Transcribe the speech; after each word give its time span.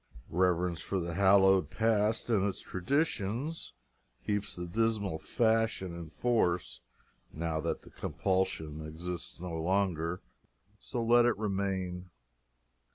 Reverence 0.31 0.81
for 0.81 0.99
the 0.99 1.13
hallowed 1.13 1.69
Past 1.69 2.27
and 2.31 2.43
its 2.43 2.59
traditions 2.59 3.73
keeps 4.25 4.55
the 4.55 4.65
dismal 4.65 5.19
fashion 5.19 5.93
in 5.93 6.09
force 6.09 6.79
now 7.31 7.59
that 7.61 7.83
the 7.83 7.91
compulsion 7.91 8.83
exists 8.83 9.39
no 9.39 9.51
longer. 9.53 10.23
So 10.79 11.03
let 11.05 11.25
it 11.25 11.37
remain. 11.37 12.09